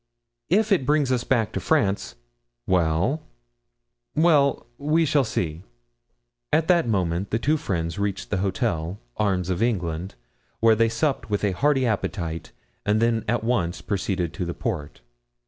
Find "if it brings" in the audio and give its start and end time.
0.49-1.11